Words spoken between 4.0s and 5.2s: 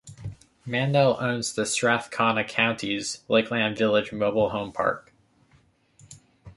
mobile home park.